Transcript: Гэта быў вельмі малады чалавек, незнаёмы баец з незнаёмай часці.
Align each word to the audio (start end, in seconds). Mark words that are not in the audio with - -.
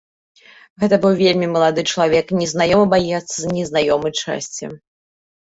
Гэта 0.83 0.95
быў 1.03 1.13
вельмі 1.19 1.49
малады 1.55 1.81
чалавек, 1.91 2.33
незнаёмы 2.41 2.85
баец 2.95 3.21
з 3.37 3.53
незнаёмай 3.59 4.13
часці. 4.25 4.73